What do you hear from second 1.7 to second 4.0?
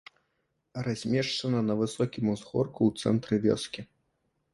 высокім узгорку ў цэнтры вёскі.